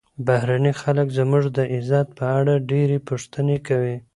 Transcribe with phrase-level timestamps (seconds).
[0.25, 3.97] بهرني خلک زموږ د عزت په اړه ډېرې پوښتنې کوي.